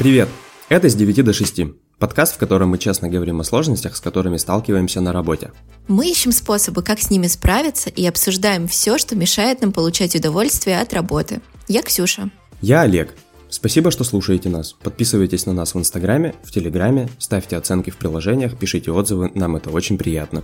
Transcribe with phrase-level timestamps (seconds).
[0.00, 0.30] Привет!
[0.70, 4.38] Это «С 9 до 6» подкаст, в котором мы честно говорим о сложностях, с которыми
[4.38, 5.52] сталкиваемся на работе.
[5.88, 10.80] Мы ищем способы, как с ними справиться и обсуждаем все, что мешает нам получать удовольствие
[10.80, 11.42] от работы.
[11.68, 12.30] Я Ксюша.
[12.62, 13.14] Я Олег.
[13.50, 14.72] Спасибо, что слушаете нас.
[14.72, 19.68] Подписывайтесь на нас в Инстаграме, в Телеграме, ставьте оценки в приложениях, пишите отзывы, нам это
[19.68, 20.42] очень приятно.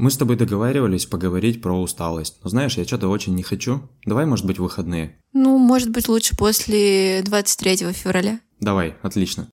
[0.00, 2.38] Мы с тобой договаривались поговорить про усталость.
[2.42, 3.82] Но знаешь, я что-то очень не хочу.
[4.06, 5.18] Давай, может быть, выходные.
[5.34, 8.40] Ну, может быть, лучше после 23 февраля.
[8.60, 9.50] Давай, отлично.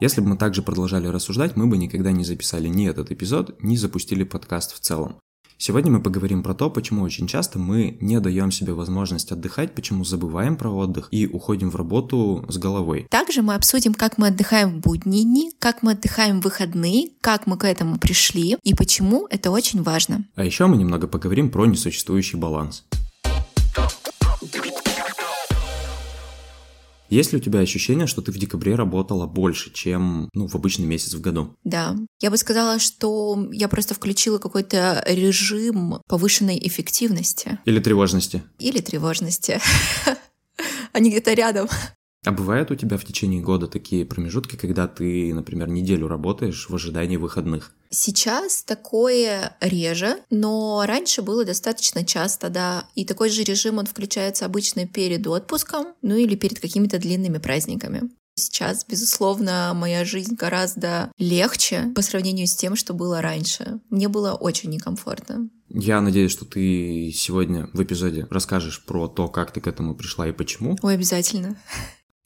[0.00, 3.76] Если бы мы также продолжали рассуждать, мы бы никогда не записали ни этот эпизод, ни
[3.76, 5.20] запустили подкаст в целом.
[5.58, 10.04] Сегодня мы поговорим про то, почему очень часто мы не даем себе возможность отдыхать, почему
[10.04, 13.06] забываем про отдых и уходим в работу с головой.
[13.10, 17.46] Также мы обсудим, как мы отдыхаем в будние дни, как мы отдыхаем в выходные, как
[17.46, 20.24] мы к этому пришли и почему это очень важно.
[20.34, 22.84] А еще мы немного поговорим про несуществующий баланс.
[27.08, 30.86] Есть ли у тебя ощущение, что ты в декабре работала больше, чем ну, в обычный
[30.86, 31.56] месяц в году?
[31.64, 31.96] Да.
[32.20, 37.58] Я бы сказала, что я просто включила какой-то режим повышенной эффективности.
[37.64, 38.42] Или тревожности?
[38.58, 39.60] Или тревожности.
[40.92, 41.68] Они где-то рядом.
[42.26, 46.74] А бывают у тебя в течение года такие промежутки, когда ты, например, неделю работаешь в
[46.74, 47.72] ожидании выходных?
[47.90, 52.88] Сейчас такое реже, но раньше было достаточно часто, да.
[52.96, 58.10] И такой же режим он включается обычно перед отпуском, ну или перед какими-то длинными праздниками.
[58.34, 63.78] Сейчас, безусловно, моя жизнь гораздо легче по сравнению с тем, что было раньше.
[63.88, 65.48] Мне было очень некомфортно.
[65.68, 70.26] Я надеюсь, что ты сегодня в эпизоде расскажешь про то, как ты к этому пришла
[70.26, 70.76] и почему.
[70.82, 71.56] Ой, обязательно.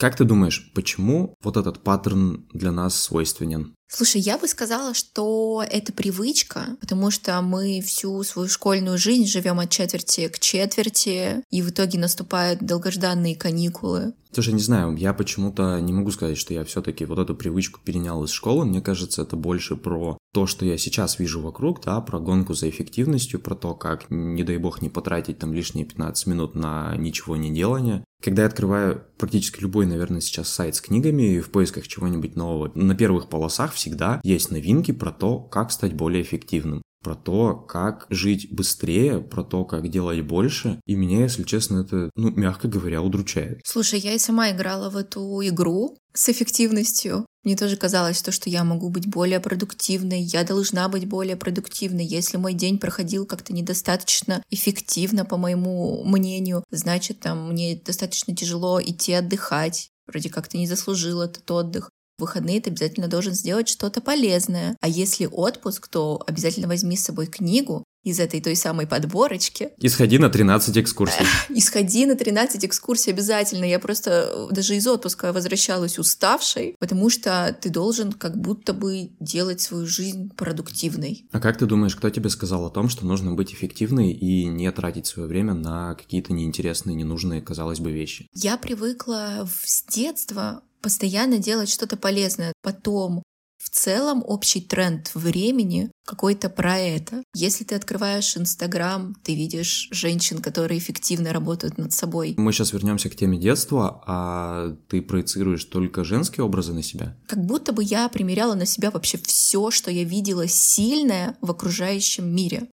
[0.01, 3.75] Как ты думаешь, почему вот этот паттерн для нас свойственен?
[3.87, 9.59] Слушай, я бы сказала, что это привычка, потому что мы всю свою школьную жизнь живем
[9.59, 14.15] от четверти к четверти, и в итоге наступают долгожданные каникулы.
[14.31, 18.23] Слушай, не знаю, я почему-то не могу сказать, что я все-таки вот эту привычку перенял
[18.23, 18.65] из школы.
[18.65, 22.69] Мне кажется, это больше про то, что я сейчас вижу вокруг, да, про гонку за
[22.71, 27.35] эффективностью, про то, как, не дай бог, не потратить там лишние 15 минут на ничего
[27.35, 28.03] не делание.
[28.21, 32.95] Когда я открываю практически любой, наверное, сейчас сайт с книгами в поисках чего-нибудь нового, на
[32.95, 38.47] первых полосах всегда есть новинки про то, как стать более эффективным про то, как жить
[38.51, 40.79] быстрее, про то, как делать больше.
[40.85, 43.61] И меня, если честно, это, ну, мягко говоря, удручает.
[43.65, 47.25] Слушай, я и сама играла в эту игру с эффективностью.
[47.43, 52.05] Мне тоже казалось то, что я могу быть более продуктивной, я должна быть более продуктивной.
[52.05, 58.79] Если мой день проходил как-то недостаточно эффективно, по моему мнению, значит, там мне достаточно тяжело
[58.81, 59.89] идти отдыхать.
[60.05, 61.89] Вроде как то не заслужил этот отдых
[62.21, 64.77] в выходные ты обязательно должен сделать что-то полезное.
[64.79, 69.69] А если отпуск, то обязательно возьми с собой книгу из этой той самой подборочки.
[69.77, 71.25] Исходи на 13 экскурсий.
[71.49, 73.65] Исходи на 13 экскурсий обязательно.
[73.65, 79.11] Я просто э, даже из отпуска возвращалась уставшей, потому что ты должен как будто бы
[79.19, 81.27] делать свою жизнь продуктивной.
[81.31, 84.71] А как ты думаешь, кто тебе сказал о том, что нужно быть эффективной и не
[84.71, 88.27] тратить свое время на какие-то неинтересные, ненужные, казалось бы, вещи?
[88.33, 92.53] Я привыкла с детства постоянно делать что-то полезное.
[92.61, 93.23] Потом
[93.61, 97.23] в целом общий тренд времени какой-то про это.
[97.35, 102.33] Если ты открываешь Инстаграм, ты видишь женщин, которые эффективно работают над собой.
[102.37, 107.15] Мы сейчас вернемся к теме детства, а ты проецируешь только женские образы на себя?
[107.27, 112.33] Как будто бы я примеряла на себя вообще все, что я видела сильное в окружающем
[112.33, 112.67] мире.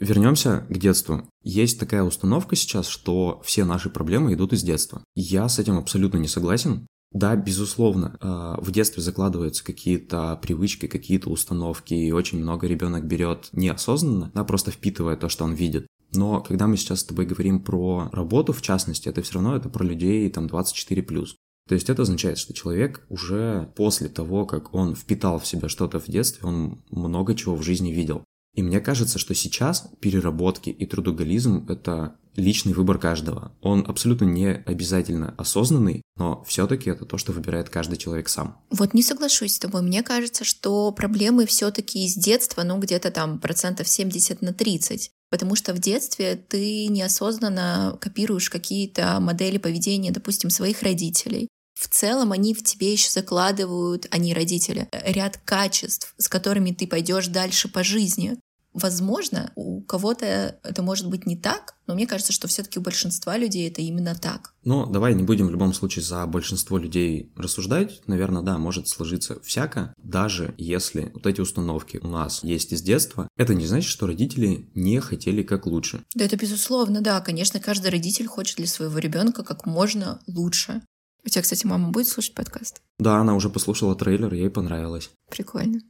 [0.00, 1.28] Вернемся к детству.
[1.42, 5.02] Есть такая установка сейчас, что все наши проблемы идут из детства.
[5.14, 6.86] Я с этим абсолютно не согласен.
[7.16, 13.48] Да, безусловно, а, в детстве закладываются какие-то привычки, какие-то установки, и очень много ребенок берет
[13.52, 15.86] неосознанно, да, просто впитывая то, что он видит.
[16.12, 19.70] Но когда мы сейчас с тобой говорим про работу, в частности, это все равно это
[19.70, 21.26] про людей там 24+.
[21.66, 25.98] То есть это означает, что человек уже после того, как он впитал в себя что-то
[25.98, 28.24] в детстве, он много чего в жизни видел.
[28.56, 33.52] И мне кажется, что сейчас переработки и трудоголизм— это личный выбор каждого.
[33.60, 38.58] Он абсолютно не обязательно осознанный, но все-таки это то, что выбирает каждый человек сам.
[38.70, 39.82] Вот не соглашусь с тобой.
[39.82, 45.10] Мне кажется, что проблемы все-таки из детства, ну где-то там процентов 70 на 30.
[45.28, 51.48] Потому что в детстве ты неосознанно копируешь какие-то модели поведения, допустим, своих родителей.
[51.78, 57.26] В целом они в тебе еще закладывают, они родители, ряд качеств, с которыми ты пойдешь
[57.26, 58.38] дальше по жизни
[58.76, 63.38] Возможно, у кого-то это может быть не так, но мне кажется, что все-таки у большинства
[63.38, 64.52] людей это именно так.
[64.64, 68.02] Ну, давай не будем в любом случае за большинство людей рассуждать.
[68.06, 69.94] Наверное, да, может сложиться всяко.
[69.96, 74.68] Даже если вот эти установки у нас есть из детства, это не значит, что родители
[74.74, 76.04] не хотели как лучше.
[76.14, 77.22] Да, это безусловно, да.
[77.22, 80.82] Конечно, каждый родитель хочет для своего ребенка как можно лучше.
[81.24, 82.82] У тебя, кстати, мама будет слушать подкаст?
[82.98, 85.10] Да, она уже послушала трейлер, ей понравилось.
[85.30, 85.80] Прикольно.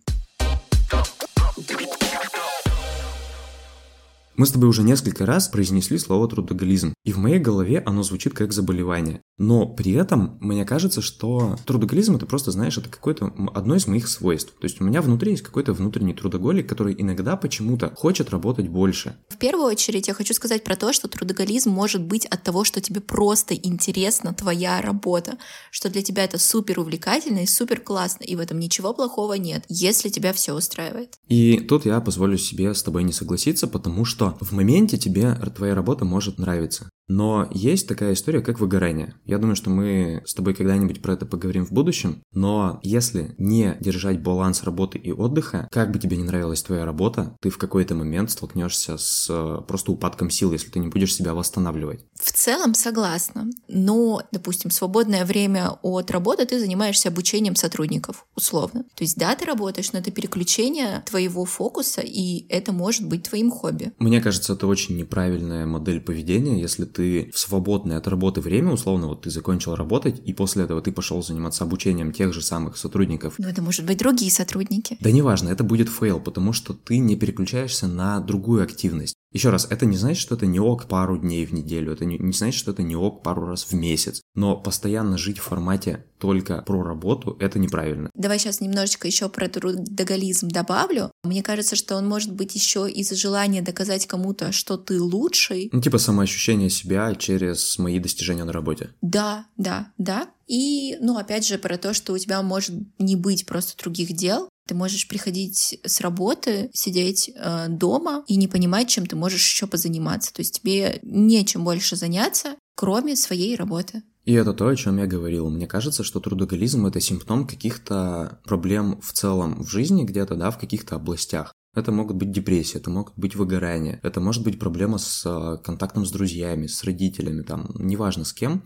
[4.37, 8.35] Мы с тобой уже несколько раз произнесли слово трудоголизм, и в моей голове оно звучит
[8.35, 9.23] как заболевание.
[9.39, 14.09] Но при этом мне кажется, что трудоголизм это просто, знаешь, это какое-то одно из моих
[14.09, 14.55] свойств.
[14.59, 19.17] То есть у меня внутри есть какой-то внутренний трудоголик, который иногда почему-то хочет работать больше.
[19.29, 22.81] В первую очередь я хочу сказать про то, что трудоголизм может быть от того, что
[22.81, 25.39] тебе просто интересна твоя работа,
[25.71, 29.65] что для тебя это супер увлекательно и супер классно, и в этом ничего плохого нет,
[29.69, 31.15] если тебя все устраивает.
[31.29, 35.77] И тут я позволю себе с тобой не согласиться, потому что в моменте тебе твоя
[35.77, 36.89] работа может нравиться.
[37.09, 39.15] Но есть такая история, как выгорание.
[39.25, 42.23] Я думаю, что мы с тобой когда-нибудь про это поговорим в будущем.
[42.33, 47.37] Но если не держать баланс работы и отдыха, как бы тебе не нравилась твоя работа,
[47.41, 51.35] ты в какой-то момент столкнешься с э, просто упадком сил, если ты не будешь себя
[51.35, 52.05] восстанавливать.
[52.15, 53.49] В целом согласна.
[53.69, 58.85] Но, допустим, свободное время от работы ты занимаешься обучением сотрудников, условно.
[58.95, 63.51] То есть да, ты работаешь, но это переключение твоего фокуса, и это может быть твоим
[63.51, 63.93] хобби.
[63.99, 69.09] Мне кажется, это очень неправильная модель поведения, если ты в свободное от работы время, условно,
[69.09, 73.35] вот ты закончил работать, и после этого ты пошел заниматься обучением тех же самых сотрудников.
[73.37, 74.97] Ну, это может быть другие сотрудники.
[75.01, 79.15] Да неважно, это будет fail, потому что ты не переключаешься на другую активность.
[79.33, 82.19] Еще раз, это не значит, что это не OK пару дней в неделю, это не,
[82.19, 84.23] не значит, что это не OK пару раз в месяц.
[84.35, 88.11] Но постоянно жить в формате только про работу, это неправильно.
[88.15, 91.11] Давай сейчас немножечко еще про трудоголизм добавлю.
[91.25, 95.69] Мне кажется, что он может быть еще из-за желания доказать кому-то, что ты лучший.
[95.73, 98.91] Ну, типа самоощущение себя через мои достижения на работе.
[99.03, 100.29] Да, да, да.
[100.47, 104.49] И, ну, опять же, про то, что у тебя может не быть просто других дел,
[104.67, 109.67] ты можешь приходить с работы, сидеть э, дома и не понимать, чем ты можешь еще
[109.67, 110.35] позаниматься.
[110.35, 114.03] То есть тебе нечем больше заняться, кроме своей работы.
[114.25, 115.49] И это то, о чем я говорил.
[115.51, 120.59] Мне кажется, что трудоголизм— это симптом каких-то проблем в целом в жизни где-то, да, в
[120.59, 121.53] каких-то областях.
[121.77, 126.05] Это могут быть депрессии, это могут быть выгорания, это может быть проблема с э, контактом
[126.05, 128.65] с друзьями, с родителями, там, неважно с кем.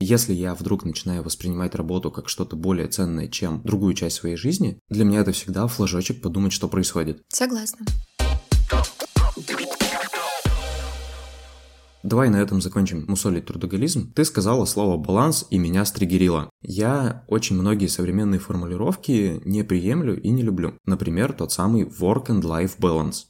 [0.00, 4.78] Если я вдруг начинаю воспринимать работу как что-то более ценное, чем другую часть своей жизни,
[4.88, 7.20] для меня это всегда флажочек подумать, что происходит.
[7.28, 7.84] Согласна.
[12.04, 14.12] Давай на этом закончим мусолить трудоголизм.
[14.12, 16.48] Ты сказала слово «баланс» и меня стригерило.
[16.62, 20.74] Я очень многие современные формулировки не приемлю и не люблю.
[20.86, 23.24] Например, тот самый work and life balance.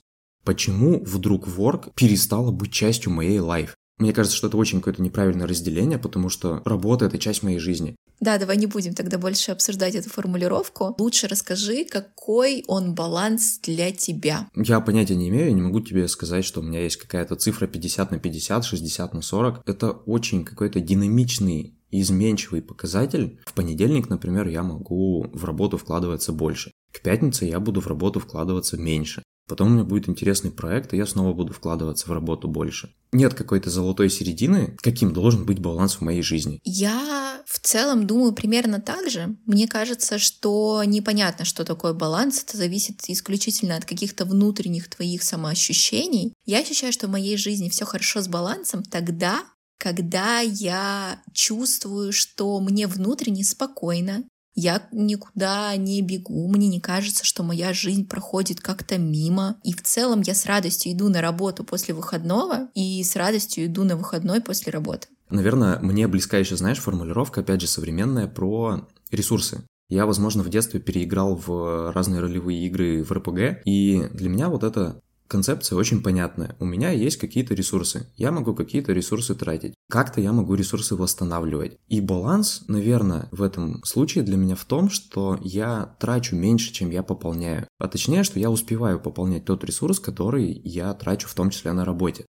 [0.45, 3.71] Почему вдруг work перестало быть частью моей life?
[3.99, 7.97] Мне кажется, что это очень какое-то неправильное разделение, потому что работа— это часть моей жизни.
[8.21, 10.95] Да, давай не будем тогда больше обсуждать эту формулировку.
[10.99, 14.49] Лучше расскажи, какой он баланс для тебя.
[14.57, 18.11] Я понятия не имею, не могу тебе сказать, что у меня есть какая-то цифра 50
[18.11, 19.63] на 50, 60 на 40.
[19.67, 23.41] Это очень какой-то динамичный изменчивый показатель.
[23.47, 26.73] В понедельник, например, я могу в работу вкладываться больше.
[26.93, 29.23] К пятнице я буду в работу вкладываться меньше.
[29.49, 32.93] Потом у меня будет интересный проект, и я снова буду вкладываться в работу больше.
[33.13, 36.61] Нет какой-то золотой середины, каким должен быть баланс в моей жизни.
[36.65, 39.37] Я в целом думаю примерно так же.
[39.47, 42.43] Мне кажется, что непонятно, что такое баланс.
[42.43, 46.35] Это зависит исключительно от каких-то внутренних твоих самоощущений.
[46.45, 49.45] Я ощущаю, что в моей жизни все хорошо с балансом тогда,
[49.79, 54.25] когда я чувствую, что мне внутренне спокойно,
[54.59, 59.57] я никуда не бегу, мне не кажется, что моя жизнь проходит как-то мимо.
[59.63, 63.85] И в целом я с радостью иду на работу после выходного и с радостью иду
[63.85, 65.09] на выходной после работы.
[65.31, 69.63] Наверное, мне близка еще, знаешь, формулировка, опять же, современная про ресурсы.
[69.89, 74.65] Я, возможно, в детстве переиграл в разные ролевые игры в РПГ, и для меня вот
[74.65, 76.57] это Концепция очень понятная.
[76.59, 78.07] У меня есть какие-то ресурсы.
[78.17, 79.75] Я могу какие-то ресурсы тратить.
[79.91, 81.77] Как-то я могу ресурсы восстанавливать.
[81.87, 86.91] И баланс, наверное, в этом случае для меня в том, что я трачу меньше, чем
[86.91, 87.69] я пополняю.
[87.79, 91.85] А точнее, что я успеваю пополнять тот ресурс, который я трачу в том числе на
[91.85, 92.25] работе.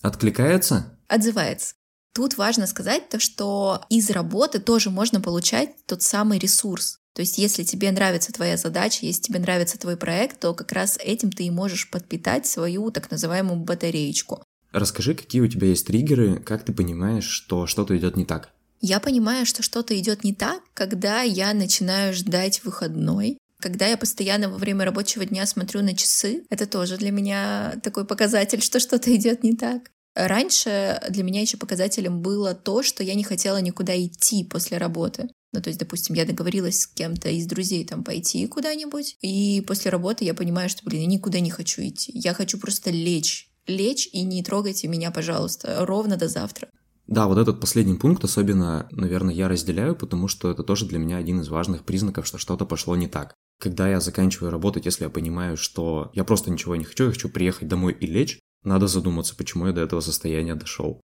[0.00, 0.98] Откликается?
[1.08, 1.74] Отзывается.
[2.14, 7.00] Тут важно сказать то, что из работы тоже можно получать тот самый ресурс.
[7.14, 10.98] То есть, если тебе нравится твоя задача, если тебе нравится твой проект, то как раз
[11.02, 14.42] этим ты и можешь подпитать свою так называемую батареечку.
[14.72, 18.50] Расскажи, какие у тебя есть триггеры, как ты понимаешь, что что-то идет не так?
[18.80, 24.50] Я понимаю, что что-то идет не так, когда я начинаю ждать выходной, Когда я постоянно
[24.50, 29.14] во время рабочего дня смотрю на часы, это тоже для меня такой показатель, что что-то
[29.16, 29.90] идет не так.
[30.14, 35.30] Раньше для меня еще показателем было то, что я не хотела никуда идти после работы.
[35.54, 39.92] Ну, то есть, допустим, я договорилась с кем-то из друзей там пойти куда-нибудь, и после
[39.92, 42.10] работы я понимаю, что, блин, я никуда не хочу идти.
[42.12, 43.48] Я хочу просто лечь.
[43.68, 46.68] Лечь и не трогайте меня, пожалуйста, ровно до завтра.
[47.06, 51.18] Да, вот этот последний пункт особенно, наверное, я разделяю, потому что это тоже для меня
[51.18, 53.34] один из важных признаков, что что-то пошло не так.
[53.60, 57.28] Когда я заканчиваю работать, если я понимаю, что я просто ничего не хочу, я хочу
[57.28, 61.00] приехать домой и лечь, надо задуматься, почему я до этого состояния дошел.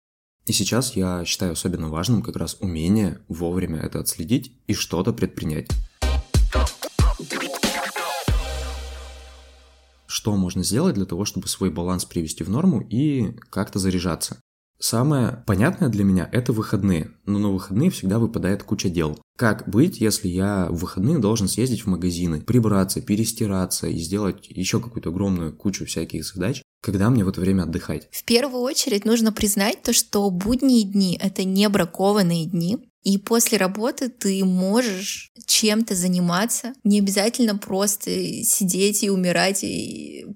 [0.50, 5.70] И сейчас я считаю особенно важным как раз умение вовремя это отследить и что-то предпринять.
[10.08, 14.40] Что можно сделать для того, чтобы свой баланс привести в норму и как-то заряжаться?
[14.80, 17.12] Самое понятное для меня– это выходные.
[17.28, 19.22] Но на выходные всегда выпадает куча дел.
[19.38, 24.80] Как быть, если я в выходные должен съездить в магазины, прибраться, перестираться и сделать еще
[24.80, 28.08] какую-то огромную кучу всяких задач, когда мне в это время отдыхать?
[28.12, 33.58] В первую очередь нужно признать то, что будние дни— это не бракованные дни, и после
[33.58, 38.12] работы ты можешь чем-то заниматься, не обязательно просто
[38.44, 39.64] сидеть и умирать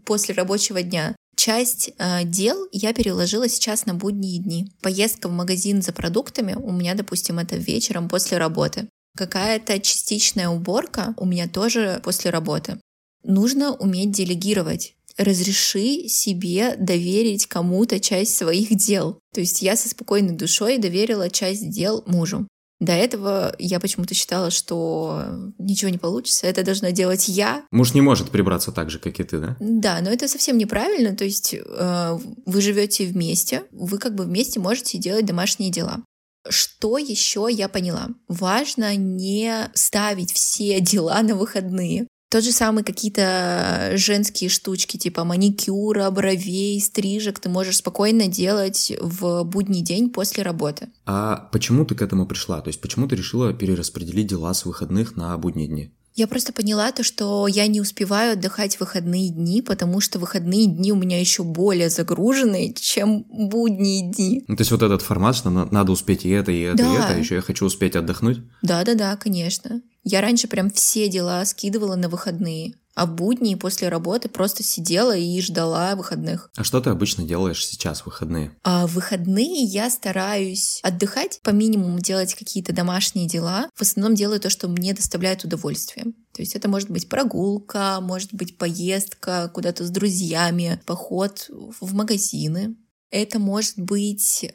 [0.05, 1.15] после рабочего дня.
[1.35, 4.71] Часть э, дел я переложила сейчас на будние дни.
[4.81, 8.88] Поездка в магазин за продуктами у меня, допустим, это вечером после работы.
[9.17, 12.79] Какая-то частичная уборка у меня тоже после работы.
[13.23, 19.20] Нужно уметь делегировать разреши себе доверить кому-то часть своих дел.
[19.34, 22.48] То есть я со спокойной душой доверила часть дел мужу.
[22.79, 25.24] До этого я почему-то считала, что
[25.58, 27.63] ничего не получится, это должна делать я.
[27.72, 29.55] Муж не может прибраться так же, как и ты, да?
[29.62, 31.15] Да, но это совсем неправильно.
[31.15, 36.03] То есть э, вы живете вместе, вы как бы вместе можете делать домашние дела.
[36.50, 38.10] Что еще я поняла?
[38.27, 42.08] Важно не ставить все дела на выходные.
[42.33, 49.43] Тот же самый какие-то женские штучки, типа маникюра, бровей, стрижек, ты можешь спокойно делать в
[49.43, 50.89] будний день после работы.
[51.05, 52.59] А почему ты к этому пришла?
[52.61, 55.91] То есть почему ты решила перераспределить дела с выходных на будние дни?
[56.15, 60.67] Я просто поняла то, что я не успеваю отдыхать в выходные дни, потому что выходные
[60.67, 64.43] дни у меня еще более загружены, чем будние дни.
[64.48, 66.93] Ну, то есть вот этот формат, что надо успеть и это, и это, да.
[66.93, 68.41] и это, еще я хочу успеть отдохнуть?
[68.62, 69.82] Да-да-да, конечно.
[70.03, 75.15] Я раньше прям все дела скидывала на выходные, а в будни после работы просто сидела
[75.15, 76.50] и ждала выходных.
[76.55, 78.55] А что ты обычно делаешь сейчас в выходные?
[78.63, 83.69] А в выходные я стараюсь отдыхать, по минимуму делать какие-то домашние дела.
[83.75, 86.05] В основном делаю то, что мне доставляет удовольствие.
[86.33, 92.75] То есть это может быть прогулка, может быть поездка куда-то с друзьями, поход в магазины.
[93.12, 94.50] Это может быть э,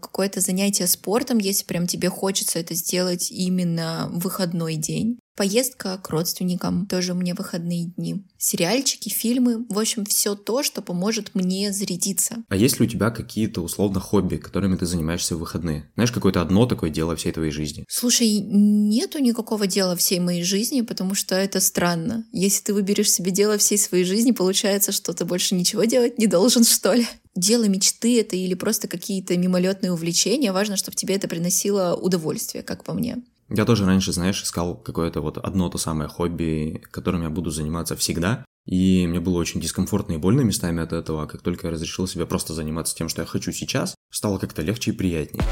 [0.00, 5.18] какое-то занятие спортом, если прям тебе хочется это сделать именно в выходной день.
[5.36, 8.24] Поездка к родственникам, тоже у меня выходные дни.
[8.38, 12.44] Сериальчики, фильмы, в общем, все то, что поможет мне зарядиться.
[12.48, 15.90] А есть ли у тебя какие-то условно хобби, которыми ты занимаешься в выходные?
[15.94, 17.84] Знаешь, какое-то одно такое дело всей твоей жизни?
[17.88, 22.24] Слушай, нету никакого дела всей моей жизни, потому что это странно.
[22.30, 26.28] Если ты выберешь себе дело всей своей жизни, получается, что ты больше ничего делать не
[26.28, 27.06] должен, что ли?
[27.36, 32.84] дело мечты это или просто какие-то мимолетные увлечения, важно, чтобы тебе это приносило удовольствие, как
[32.84, 33.22] по мне.
[33.50, 37.94] Я тоже раньше, знаешь, искал какое-то вот одно то самое хобби, которым я буду заниматься
[37.94, 38.44] всегда.
[38.64, 41.26] И мне было очень дискомфортно и больно местами от этого.
[41.26, 44.92] Как только я разрешил себе просто заниматься тем, что я хочу сейчас, стало как-то легче
[44.92, 45.44] и приятнее.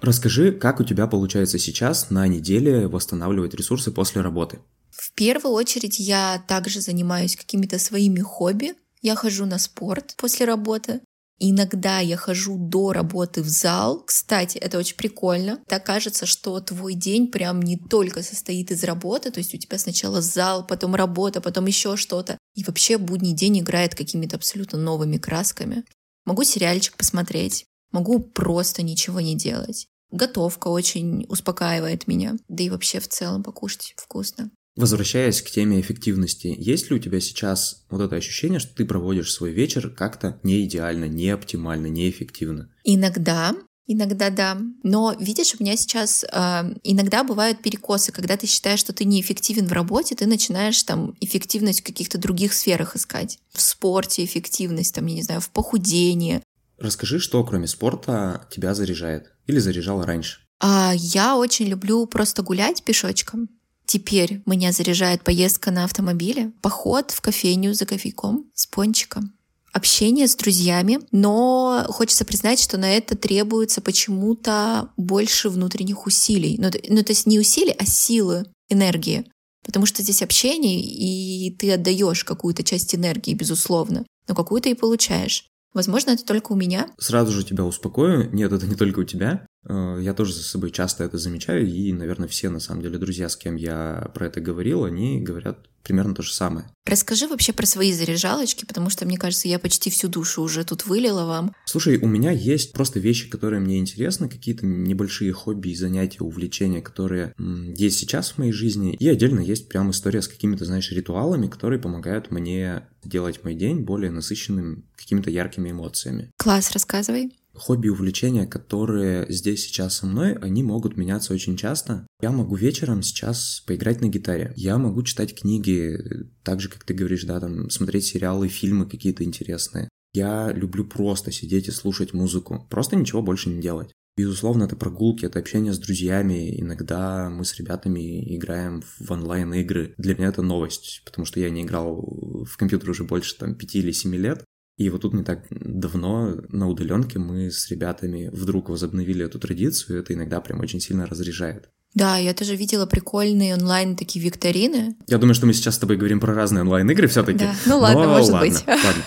[0.00, 4.60] Расскажи, как у тебя получается сейчас на неделе восстанавливать ресурсы после работы?
[4.90, 8.72] В первую очередь я также занимаюсь какими-то своими хобби.
[9.02, 11.00] Я хожу на спорт после работы.
[11.38, 14.02] Иногда я хожу до работы в зал.
[14.04, 15.60] Кстати, это очень прикольно.
[15.68, 19.78] Так кажется, что твой день прям не только состоит из работы, то есть у тебя
[19.78, 22.38] сначала зал, потом работа, потом еще что-то.
[22.54, 25.84] И вообще будний день играет какими-то абсолютно новыми красками.
[26.24, 29.86] Могу сериальчик посмотреть, могу просто ничего не делать.
[30.10, 34.50] Готовка очень успокаивает меня, да и вообще в целом покушать вкусно.
[34.76, 39.32] Возвращаясь к теме эффективности, есть ли у тебя сейчас вот это ощущение, что ты проводишь
[39.32, 42.70] свой вечер как-то не идеально, не оптимально, неэффективно?
[42.84, 43.54] Иногда,
[43.88, 44.58] Иногда да.
[44.82, 49.68] Но видишь, у меня сейчас э, иногда бывают перекосы, когда ты считаешь, что ты неэффективен
[49.68, 53.38] в работе, ты начинаешь там эффективность в каких-то других сферах искать.
[53.52, 56.42] В спорте эффективность, там, я не знаю, в похудении.
[56.78, 60.40] Расскажи, что кроме спорта тебя заряжает или заряжало раньше?
[60.58, 63.48] А, я очень люблю просто гулять пешочком.
[63.86, 69.32] Теперь меня заряжает поездка на автомобиле, поход в кофейню за кофейком с пончиком
[69.76, 76.56] общение с друзьями, но хочется признать, что на это требуется почему-то больше внутренних усилий.
[76.58, 78.46] Ну, ну то есть не усилий, а силы.
[78.68, 79.30] энергии.
[79.62, 85.46] Потому что здесь общение, и ты отдаешь какую-то часть энергии, безусловно, но какую-то и получаешь.
[85.74, 86.88] Возможно, это только у меня.
[86.98, 88.32] Сразу же тебя успокою.
[88.32, 89.45] Нет, это не только у тебя.
[89.68, 93.28] Э, я тоже за собой часто это замечаю, и, наверное, все, на самом деле, друзья,
[93.28, 96.66] с кем я про это говорил, они говорят примерно то же самое.
[96.84, 100.84] Расскажи вообще про свои заряжалочки, потому что, мне кажется, я почти всю душу уже тут
[100.84, 101.54] вылила вам.
[101.64, 106.82] Слушай, у меня есть просто вещи, которые мне интересны, какие-то небольшие хобби и занятия, увлечения,
[106.82, 108.94] которые есть сейчас в моей жизни.
[108.94, 113.82] И отдельно есть прям история с какими-то, знаешь, ритуалами, которые помогают мне делать мой день
[113.82, 116.32] более насыщенным какими-то яркими эмоциями.
[116.36, 122.06] Класс, рассказывай хобби и увлечения, которые здесь сейчас со мной, они могут меняться очень часто.
[122.20, 124.52] Я могу вечером сейчас поиграть на гитаре.
[124.56, 125.98] Я могу читать книги,
[126.42, 129.88] так же, как ты говоришь, да, там, смотреть сериалы, фильмы какие-то интересные.
[130.14, 132.66] Я люблю просто сидеть и слушать музыку.
[132.70, 133.90] Просто ничего больше не делать.
[134.16, 136.58] Безусловно, это прогулки, это общение с друзьями.
[136.58, 139.92] Иногда мы с ребятами играем в онлайн-игры.
[139.98, 143.74] Для меня это новость, потому что я не играл в компьютер уже больше там 5
[143.74, 144.42] или 7 лет.
[144.76, 149.96] И вот тут не так давно на удаленке мы с ребятами вдруг возобновили эту традицию,
[149.96, 151.70] и это иногда прям очень сильно разряжает.
[151.94, 154.96] Да, я тоже видела прикольные онлайн такие викторины.
[155.06, 157.38] Я думаю, что мы сейчас с тобой говорим про разные онлайн-игры все-таки.
[157.38, 158.66] Да, ну ладно, Но, может ладно, быть.
[158.66, 159.04] Ладно.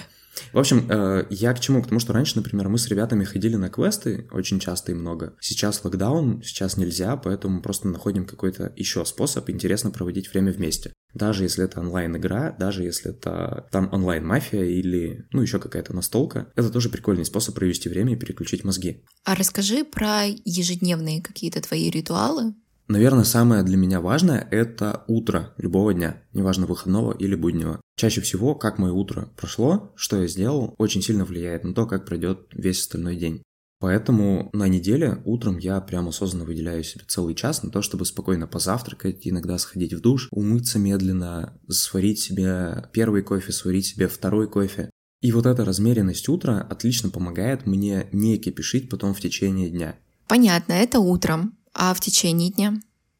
[0.53, 1.81] В общем, э, я к чему?
[1.81, 5.35] К тому, что раньше, например, мы с ребятами ходили на квесты очень часто и много.
[5.39, 10.93] Сейчас локдаун, сейчас нельзя, поэтому просто находим какой-то еще способ интересно проводить время вместе.
[11.13, 16.69] Даже если это онлайн-игра, даже если это там онлайн-мафия или, ну, еще какая-то настолка, это
[16.69, 19.03] тоже прикольный способ провести время и переключить мозги.
[19.25, 22.53] А расскажи про ежедневные какие-то твои ритуалы,
[22.89, 27.79] Наверное, самое для меня важное– это утро любого дня, неважно выходного или буднего.
[27.95, 32.07] Чаще всего, как мое утро прошло, что я сделал, очень сильно влияет на то, как
[32.07, 33.43] пройдет весь остальной день.
[33.79, 38.47] Поэтому на неделе утром я прямо осознанно выделяю себе целый час на то, чтобы спокойно
[38.47, 44.89] позавтракать, иногда сходить в душ, умыться медленно, сварить себе первый кофе, сварить себе второй кофе.
[45.21, 49.95] И вот эта размеренность утра отлично помогает мне не кипишить потом в течение дня.
[50.27, 51.57] Понятно, это утром.
[51.81, 52.73] А в течение дня?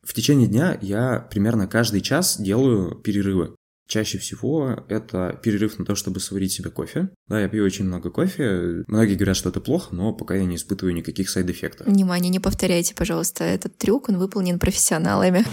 [0.03, 3.55] В течение дня я примерно каждый час делаю перерывы.
[3.87, 7.09] Чаще всего это перерыв на то, чтобы сварить себе кофе.
[7.29, 8.83] Да, я пью очень много кофе.
[8.87, 11.87] Многие говорят, что это плохо, но пока я не испытываю никаких сайд-эффектов.
[11.87, 15.45] Внимание, не повторяйте, пожалуйста, этот трюк, он выполнен профессионалами.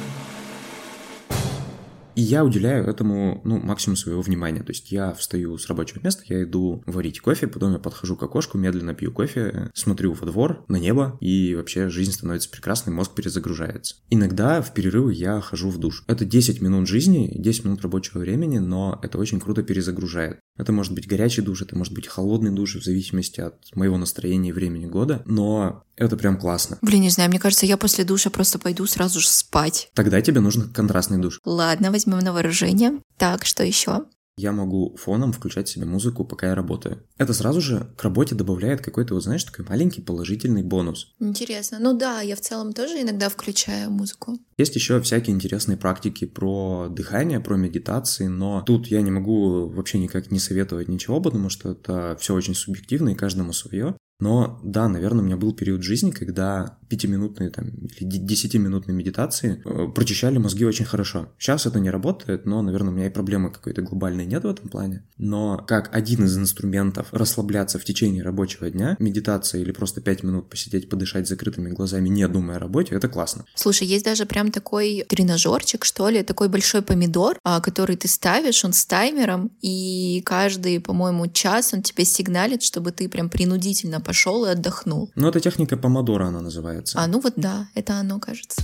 [2.17, 4.63] И я уделяю этому, ну, максимум своего внимания.
[4.63, 8.23] То есть я встаю с рабочего места, я иду варить кофе, потом я подхожу к
[8.23, 13.15] окошку, медленно пью кофе, смотрю во двор, на небо, и вообще жизнь становится прекрасной, мозг
[13.15, 13.97] перезагружается.
[14.11, 16.05] Иногда в перерывы я хожу в душ.
[16.07, 20.41] Это 10 минут жизни, 10 минут рабочего времени, но это очень круто перезагружает.
[20.57, 24.51] Это может быть горячий душ, это может быть холодный душ, в зависимости от моего настроения
[24.51, 26.79] и времени года, но это прям классно.
[26.83, 29.91] Блин, не знаю, мне кажется, я после душа просто пойду сразу же спать.
[29.95, 31.41] Тогда тебе нужен контрастный душ.
[31.45, 33.01] Ладно, возьмем на вооружение.
[33.19, 34.07] Так, что еще?
[34.39, 37.03] я могу фоном включать себе музыку, пока я работаю.
[37.17, 41.15] Это сразу же к работе добавляет какой-то, вот знаешь, такой маленький положительный бонус.
[41.19, 41.79] Интересно.
[41.81, 44.39] Ну да, я в целом тоже иногда включаю музыку.
[44.59, 49.99] Есть еще всякие интересные практики про дыхание, про медитации, но тут я не могу вообще
[49.99, 53.97] никак не советовать ничего, потому что это все очень субъективно и каждому свое.
[54.19, 59.89] Но да, наверное, у меня был период жизни, когда пятиминутные там, или десятиминутные медитации э,
[59.93, 61.33] прочищали мозги очень хорошо.
[61.39, 64.69] Сейчас это не работает, но, наверное, у меня и проблемы какой-то глобальной нет в этом
[64.69, 65.05] плане.
[65.19, 70.49] Но как один из инструментов расслабляться в течение рабочего дня, медитация или просто пять минут
[70.49, 73.45] посидеть, подышать закрытыми глазами, не думая о работе, это классно.
[73.55, 78.65] Слушай, есть даже прям такой тренажерчик, что ли, такой большой помидор, а, который ты ставишь,
[78.65, 84.47] он с таймером, и каждый, по-моему, час он тебе сигналит, чтобы ты прям принудительно пошел
[84.47, 85.11] и отдохнул.
[85.17, 86.99] Ну, это техника помодора, она называется.
[86.99, 88.63] А, ну вот да, это оно, кажется.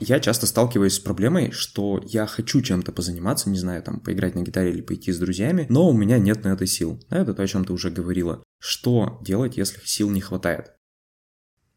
[0.00, 4.40] Я часто сталкиваюсь с проблемой, что я хочу чем-то позаниматься, не знаю, там, поиграть на
[4.40, 6.98] гитаре или пойти с друзьями, но у меня нет на это сил.
[7.10, 8.42] Это то, о чем ты уже говорила.
[8.58, 10.72] Что делать, если сил не хватает?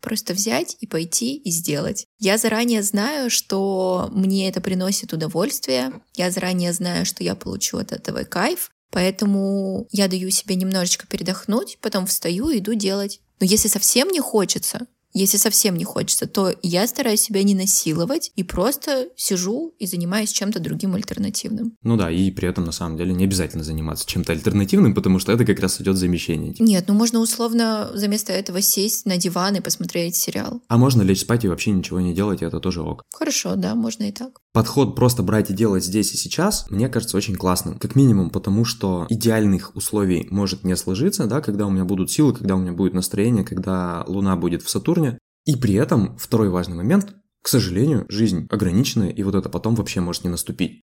[0.02, 2.06] Просто взять и пойти и сделать.
[2.18, 6.02] Я заранее знаю, что мне это приносит удовольствие.
[6.16, 8.72] Я заранее знаю, что я получу от этого кайф.
[8.96, 13.20] Поэтому я даю себе немножечко передохнуть, потом встаю и иду делать.
[13.42, 18.32] Но если совсем не хочется, если совсем не хочется, то я стараюсь себя не насиловать
[18.36, 21.78] и просто сижу и занимаюсь чем-то другим альтернативным.
[21.84, 25.32] Ну да, и при этом на самом деле не обязательно заниматься чем-то альтернативным, потому что
[25.32, 26.54] это как раз идет замещение.
[26.60, 30.62] Нет, ну можно условно вместо этого сесть на диван и посмотреть сериал.
[30.68, 33.04] А можно лечь спать и вообще ничего не делать, и это тоже ок.
[33.14, 34.42] Хорошо, да, можно и так.
[34.52, 37.78] Подход просто брать и делать здесь и сейчас, мне кажется очень классным.
[37.78, 42.34] Как минимум потому, что идеальных условий может не сложиться, да, когда у меня будут силы,
[42.34, 45.05] когда у меня будет настроение, когда Луна будет в Сатурне,
[45.46, 50.02] И при этом второй важный момент, к сожалению, жизнь ограниченная, и вот это потом вообще
[50.02, 50.82] может не наступить.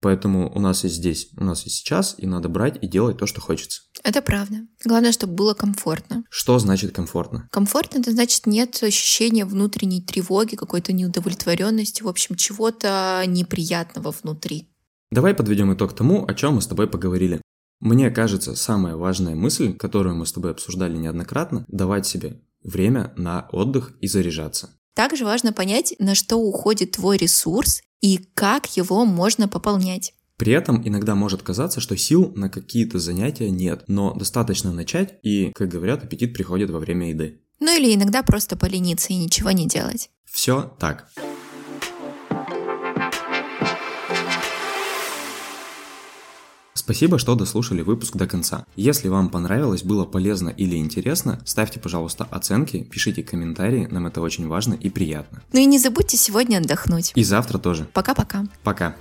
[0.00, 3.26] Поэтому у нас есть здесь, у нас есть сейчас, и надо брать и делать то,
[3.26, 3.80] что хочется.
[4.02, 4.56] Это правда.
[4.84, 6.24] Главное, чтобы было комфортно.
[6.28, 7.48] Что значит комфортно?
[7.50, 14.68] Комфортно это значит нет ощущения внутренней тревоги, какой-то неудовлетворенности, в общем, чего-то неприятного внутри.
[15.10, 17.40] Давай подведем итог тому, о чем мы с тобой поговорили.
[17.80, 23.48] Мне кажется, самая важная мысль, которую мы с тобой обсуждали неоднократно, давать себе время на
[23.52, 24.70] отдых и заряжаться.
[24.94, 30.14] Также важно понять, на что уходит твой ресурс и как его можно пополнять.
[30.36, 35.52] При этом иногда может казаться, что сил на какие-то занятия нет, но достаточно начать, и,
[35.54, 37.40] как говорят, аппетит приходит во время еды.
[37.60, 40.10] Ну или иногда просто полениться и ничего не делать.
[40.24, 41.08] Все так.
[46.84, 48.66] Спасибо, что дослушали выпуск до конца.
[48.76, 54.46] Если вам понравилось, было полезно или интересно, ставьте, пожалуйста, оценки, пишите комментарии, нам это очень
[54.48, 55.42] важно и приятно.
[55.54, 57.12] Ну и не забудьте сегодня отдохнуть.
[57.14, 57.88] И завтра тоже.
[57.94, 58.44] Пока-пока.
[58.64, 58.96] Пока.